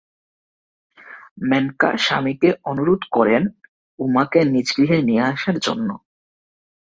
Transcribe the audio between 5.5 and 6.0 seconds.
জন্য।